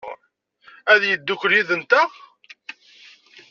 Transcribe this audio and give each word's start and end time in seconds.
Ad 0.93 1.01
yeddukel 1.09 1.53
yid-nteɣ? 1.55 2.09